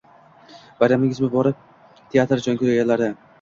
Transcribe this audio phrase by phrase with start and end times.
[0.79, 1.61] Bayramingiz muborak,
[2.15, 3.13] teatr jonkuyarlari!